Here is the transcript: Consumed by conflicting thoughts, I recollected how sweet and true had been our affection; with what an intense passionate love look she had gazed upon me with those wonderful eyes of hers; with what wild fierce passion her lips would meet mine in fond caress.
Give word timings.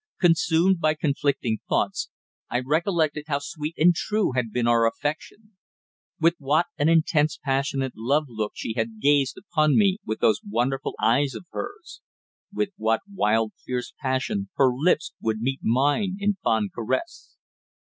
Consumed 0.19 0.79
by 0.79 0.95
conflicting 0.95 1.59
thoughts, 1.69 2.09
I 2.49 2.61
recollected 2.65 3.25
how 3.27 3.37
sweet 3.37 3.75
and 3.77 3.93
true 3.93 4.31
had 4.31 4.51
been 4.51 4.67
our 4.67 4.87
affection; 4.87 5.55
with 6.19 6.33
what 6.39 6.65
an 6.79 6.89
intense 6.89 7.37
passionate 7.37 7.93
love 7.95 8.23
look 8.27 8.53
she 8.55 8.73
had 8.73 8.99
gazed 8.99 9.37
upon 9.37 9.77
me 9.77 9.99
with 10.03 10.17
those 10.19 10.41
wonderful 10.43 10.95
eyes 10.99 11.35
of 11.35 11.45
hers; 11.51 12.01
with 12.51 12.69
what 12.77 13.01
wild 13.13 13.51
fierce 13.63 13.93
passion 14.01 14.49
her 14.55 14.71
lips 14.75 15.13
would 15.21 15.39
meet 15.39 15.59
mine 15.61 16.17
in 16.19 16.35
fond 16.43 16.71
caress. 16.73 17.37